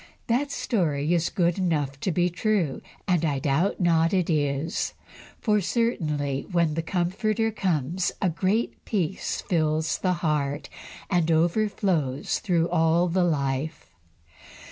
That 0.25 0.49
story 0.49 1.13
is 1.13 1.29
good 1.29 1.59
enough 1.59 1.99
to 1.99 2.11
be 2.11 2.31
true, 2.31 2.81
and 3.07 3.23
I 3.23 3.37
doubt 3.37 3.79
not 3.79 4.15
it 4.15 4.31
is, 4.31 4.95
for 5.39 5.61
certainly 5.61 6.47
when 6.51 6.73
the 6.73 6.81
Comforter 6.81 7.51
comes 7.51 8.11
a 8.19 8.27
great 8.27 8.83
peace 8.83 9.41
fills 9.47 9.99
the 9.99 10.13
heart 10.25 10.69
and 11.11 11.29
overflows 11.29 12.39
through 12.39 12.67
all 12.69 13.09
the 13.09 13.23
life. 13.23 13.91